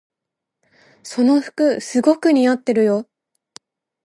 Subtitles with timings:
[1.03, 3.07] その服すごく似合ってるよ。